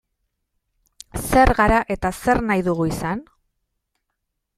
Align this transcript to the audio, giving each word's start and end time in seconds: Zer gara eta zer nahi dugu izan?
Zer 1.25 1.51
gara 1.59 1.81
eta 1.97 2.11
zer 2.21 2.41
nahi 2.47 2.65
dugu 2.69 2.87
izan? 2.93 3.21